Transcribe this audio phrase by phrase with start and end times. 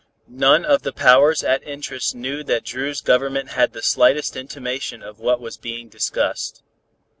[0.27, 5.19] None of the powers at interest knew that Dru's Government had the slightest intimation of
[5.19, 6.63] what was being discussed.